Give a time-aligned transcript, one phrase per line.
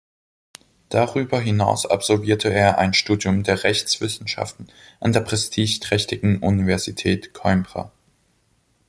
[0.89, 4.67] Darüber hinaus absolvierte er ein Studium der Rechtswissenschaften
[4.99, 7.91] an der prestigeträchtigen Universität Coimbra.